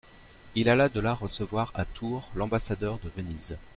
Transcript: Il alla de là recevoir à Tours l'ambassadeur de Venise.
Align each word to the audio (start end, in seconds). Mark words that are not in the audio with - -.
Il 0.55 0.67
alla 0.67 0.89
de 0.89 0.99
là 0.99 1.13
recevoir 1.13 1.71
à 1.75 1.85
Tours 1.85 2.31
l'ambassadeur 2.33 2.97
de 3.03 3.09
Venise. 3.11 3.59